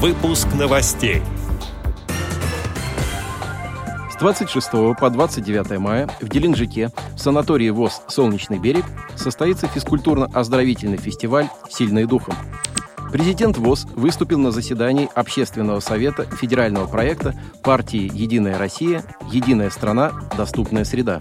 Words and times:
Выпуск 0.00 0.46
новостей. 0.54 1.22
С 4.12 4.16
26 4.20 4.70
по 4.96 5.10
29 5.10 5.76
мая 5.80 6.08
в 6.20 6.28
Геленджике 6.28 6.92
в 7.16 7.18
санатории 7.18 7.70
ВОЗ 7.70 8.02
«Солнечный 8.06 8.60
берег» 8.60 8.84
состоится 9.16 9.66
физкультурно-оздоровительный 9.66 10.98
фестиваль 10.98 11.48
«Сильные 11.68 12.06
духом». 12.06 12.36
Президент 13.10 13.58
ВОЗ 13.58 13.88
выступил 13.96 14.38
на 14.38 14.52
заседании 14.52 15.08
Общественного 15.16 15.80
совета 15.80 16.26
федерального 16.26 16.86
проекта 16.86 17.34
партии 17.64 18.08
«Единая 18.14 18.56
Россия. 18.56 19.02
Единая 19.32 19.70
страна. 19.70 20.12
Доступная 20.36 20.84
среда». 20.84 21.20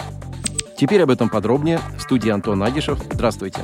Теперь 0.77 1.01
об 1.01 1.09
этом 1.09 1.29
подробнее. 1.29 1.79
В 1.97 2.01
студии 2.03 2.29
Антон 2.29 2.61
Агишев. 2.61 2.99
Здравствуйте. 3.11 3.61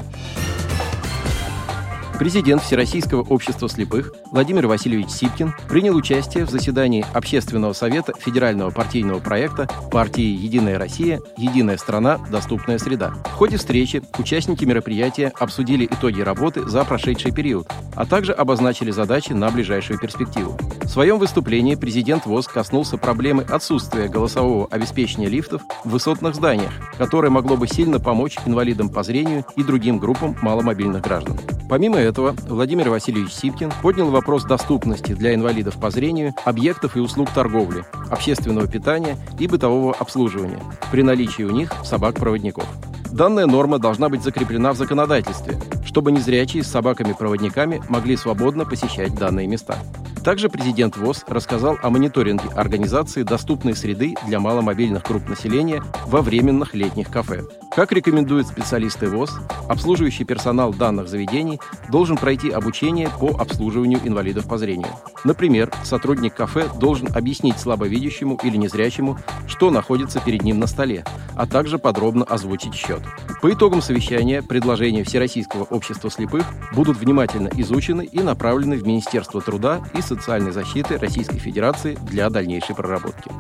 Президент 2.20 2.62
Всероссийского 2.62 3.22
общества 3.22 3.68
слепых 3.68 4.14
Владимир 4.32 4.68
Васильевич 4.68 5.10
Сипкин 5.10 5.54
принял 5.68 5.96
участие 5.96 6.46
в 6.46 6.50
заседании 6.50 7.06
Общественного 7.14 7.74
совета 7.74 8.14
федерального 8.18 8.70
партийного 8.70 9.20
проекта 9.20 9.68
партии 9.92 10.22
«Единая 10.22 10.78
Россия. 10.78 11.20
Единая 11.38 11.78
страна. 11.78 12.20
Доступная 12.32 12.78
среда». 12.78 13.16
В 13.26 13.32
ходе 13.32 13.58
встречи 13.58 14.02
участники 14.18 14.64
мероприятия 14.64 15.34
обсудили 15.40 15.86
итоги 15.86 16.22
работы 16.22 16.68
за 16.68 16.86
прошедший 16.86 17.32
период, 17.32 17.68
а 17.96 18.06
также 18.06 18.32
обозначили 18.32 18.92
задачи 18.92 19.34
на 19.34 19.50
ближайшую 19.50 20.00
перспективу. 20.00 20.58
В 20.84 20.88
своем 20.88 21.18
выступлении 21.18 21.76
президент 21.76 22.26
ВОЗ 22.26 22.48
коснулся 22.48 22.98
проблемы 22.98 23.44
отсутствия 23.44 24.08
голосового 24.08 24.68
обеспечения 24.68 25.28
лифтов 25.28 25.64
в 25.84 25.90
высотных 25.90 26.36
зданиях, 26.36 26.72
которое 26.98 27.30
могло 27.30 27.58
бы 27.58 27.68
сильно 27.68 28.00
помочь 28.00 28.38
инвалидам 28.46 28.90
по 28.90 29.02
зрению 29.02 29.46
и 29.56 29.64
другим 29.64 29.98
группам 29.98 30.38
маломобильных 30.42 31.02
граждан. 31.02 31.38
Помимо 31.70 31.98
этого, 31.98 32.36
Владимир 32.48 32.90
Васильевич 32.90 33.34
Сипкин 33.34 33.72
поднял 33.82 34.10
вопрос 34.10 34.44
доступности 34.44 35.14
для 35.14 35.34
инвалидов 35.34 35.78
по 35.80 35.90
зрению 35.90 36.34
объектов 36.46 36.96
и 36.96 37.00
услуг 37.00 37.30
торговли, 37.34 37.86
общественного 38.12 38.68
питания 38.68 39.18
и 39.40 39.48
бытового 39.48 39.94
обслуживания 39.94 40.60
при 40.92 41.02
наличии 41.02 41.44
у 41.44 41.52
них 41.52 41.74
собак-проводников. 41.84 42.68
Данная 43.12 43.46
норма 43.46 43.80
должна 43.80 44.10
быть 44.10 44.24
закреплена 44.24 44.74
в 44.74 44.78
законодательстве, 44.78 45.60
чтобы 45.86 46.12
незрячие 46.12 46.64
с 46.64 46.68
собаками-проводниками 46.68 47.82
могли 47.88 48.18
свободно 48.18 48.66
посещать 48.66 49.14
данные 49.16 49.48
места. 49.48 49.78
Также 50.24 50.48
президент 50.48 50.96
ВОЗ 50.96 51.26
рассказал 51.28 51.78
о 51.84 51.90
мониторинге 51.90 52.48
организации 52.56 53.24
доступной 53.24 53.76
среды 53.76 54.16
для 54.26 54.40
маломобильных 54.40 55.04
групп 55.04 55.28
населения 55.28 55.84
во 56.06 56.22
временных 56.22 56.74
летних 56.74 57.10
кафе. 57.10 57.44
Как 57.76 57.92
рекомендуют 57.92 58.48
специалисты 58.48 59.10
ВОЗ, 59.10 59.32
обслуживающий 59.68 60.24
персонал 60.24 60.74
данных 60.74 61.10
заведений 61.10 61.60
должен 61.90 62.18
пройти 62.18 62.52
обучение 62.52 63.10
по 63.20 63.30
обслуживанию 63.30 64.00
инвалидов 64.04 64.48
по 64.48 64.58
зрению. 64.58 64.90
Например, 65.24 65.72
сотрудник 65.84 66.36
кафе 66.36 66.70
должен 66.80 67.08
объяснить 67.14 67.60
слабовидящему 67.60 68.40
или 68.44 68.58
незрячему, 68.58 69.18
что 69.48 69.72
находится 69.72 70.22
перед 70.22 70.44
ним 70.44 70.60
на 70.60 70.68
столе, 70.68 71.04
а 71.36 71.48
также 71.48 71.80
подробно 71.80 72.24
озвучить 72.24 72.76
счет. 72.76 73.02
По 73.42 73.52
итогам 73.52 73.82
совещания 73.82 74.42
предложения 74.42 75.04
Всероссийского 75.04 75.64
общества 75.64 76.10
слепых 76.10 76.46
будут 76.74 76.98
внимательно 76.98 77.50
изучены 77.56 78.06
и 78.06 78.20
направлены 78.22 78.78
в 78.78 78.86
Министерство 78.86 79.42
труда 79.42 79.82
и 79.98 80.02
социальной 80.16 80.52
защиты 80.52 80.98
Российской 80.98 81.40
Федерации 81.40 81.98
для 82.10 82.30
дальнейшей 82.30 82.76
проработки. 82.76 83.32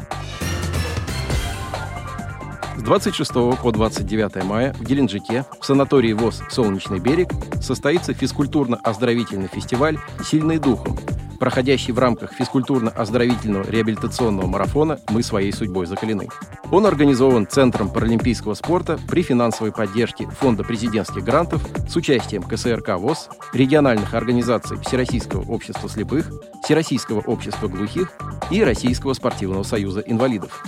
С 2.77 2.81
26 2.81 3.31
по 3.61 3.71
29 3.71 4.43
мая 4.43 4.73
в 4.73 4.83
Геленджике 4.83 5.45
в 5.61 5.65
санатории 5.65 6.13
ВОЗ 6.13 6.43
«Солнечный 6.49 6.99
берег» 6.99 7.29
состоится 7.61 8.13
физкультурно-оздоровительный 8.13 9.47
фестиваль 9.47 9.97
«Сильный 10.23 10.57
духом», 10.57 10.97
проходящий 11.43 11.91
в 11.91 11.99
рамках 11.99 12.31
физкультурно-оздоровительного 12.39 13.69
реабилитационного 13.69 14.47
марафона 14.47 15.01
«Мы 15.09 15.23
своей 15.23 15.51
судьбой 15.51 15.87
закалены». 15.87 16.29
Он 16.71 16.85
организован 16.85 17.47
Центром 17.47 17.89
паралимпийского 17.89 18.53
спорта 18.53 18.97
при 19.09 19.23
финансовой 19.23 19.73
поддержке 19.73 20.25
Фонда 20.39 20.63
президентских 20.63 21.21
грантов 21.21 21.61
с 21.89 21.97
участием 21.97 22.43
КСРК 22.43 22.97
ВОЗ, 22.97 23.27
региональных 23.51 24.13
организаций 24.13 24.77
Всероссийского 24.85 25.41
общества 25.51 25.89
слепых, 25.89 26.31
Всероссийского 26.63 27.19
общества 27.19 27.67
глухих 27.67 28.13
и 28.49 28.63
Российского 28.63 29.11
спортивного 29.11 29.63
союза 29.63 29.99
инвалидов. 29.99 30.63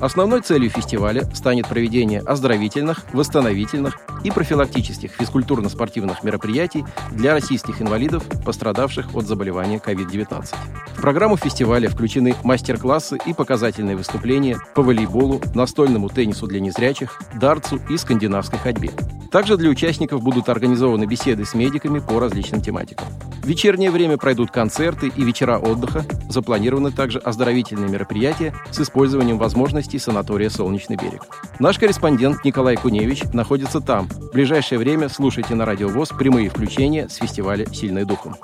Основной 0.00 0.40
целью 0.40 0.70
фестиваля 0.70 1.24
станет 1.34 1.68
проведение 1.68 2.20
оздоровительных, 2.20 3.04
восстановительных 3.12 3.98
и 4.24 4.30
профилактических 4.30 5.12
физкультурно-спортивных 5.12 6.24
мероприятий 6.24 6.86
для 7.12 7.34
российских 7.34 7.82
инвалидов, 7.82 8.24
пострадавших 8.44 9.14
от 9.14 9.26
заболевания 9.26 9.76
COVID-19. 9.76 10.54
В 10.96 11.00
программу 11.02 11.36
фестиваля 11.36 11.90
включены 11.90 12.34
мастер-классы 12.42 13.18
и 13.26 13.34
показательные 13.34 13.96
выступления 13.96 14.58
по 14.74 14.82
волейболу, 14.82 15.40
настольному 15.54 16.08
теннису 16.08 16.46
для 16.46 16.60
незрячих, 16.60 17.20
дартсу 17.34 17.78
и 17.90 17.98
скандинавской 17.98 18.58
ходьбе. 18.58 18.90
Также 19.30 19.56
для 19.56 19.70
участников 19.70 20.22
будут 20.22 20.48
организованы 20.48 21.04
беседы 21.04 21.44
с 21.44 21.54
медиками 21.54 22.00
по 22.00 22.18
различным 22.18 22.60
тематикам. 22.60 23.06
В 23.42 23.46
вечернее 23.46 23.90
время 23.90 24.18
пройдут 24.18 24.50
концерты 24.50 25.10
и 25.14 25.22
вечера 25.22 25.58
отдыха. 25.58 26.04
Запланированы 26.28 26.90
также 26.90 27.18
оздоровительные 27.18 27.88
мероприятия 27.88 28.54
с 28.70 28.80
использованием 28.80 29.38
возможностей 29.38 29.98
санатория 29.98 30.50
«Солнечный 30.50 30.96
берег». 30.96 31.22
Наш 31.58 31.78
корреспондент 31.78 32.44
Николай 32.44 32.76
Куневич 32.76 33.22
находится 33.32 33.80
там. 33.80 34.08
В 34.08 34.32
ближайшее 34.32 34.78
время 34.78 35.08
слушайте 35.08 35.54
на 35.54 35.64
Радио 35.64 35.88
ВОЗ 35.88 36.10
прямые 36.10 36.50
включения 36.50 37.08
с 37.08 37.14
фестиваля 37.14 37.66
«Сильный 37.72 38.04
духом». 38.04 38.36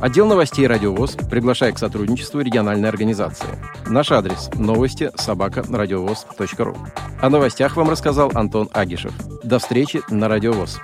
Отдел 0.00 0.26
новостей 0.26 0.66
«Радиовоз» 0.66 1.16
приглашает 1.30 1.76
к 1.76 1.78
сотрудничеству 1.78 2.40
региональной 2.40 2.88
организации. 2.88 3.48
Наш 3.86 4.12
адрес– 4.12 4.50
новости 4.54 5.10
собака. 5.16 5.64
О 7.20 7.30
новостях 7.30 7.76
вам 7.76 7.88
рассказал 7.88 8.30
Антон 8.34 8.68
Агишев. 8.72 9.14
До 9.42 9.58
встречи 9.58 10.02
на 10.10 10.28
«Радиовоз». 10.28 10.78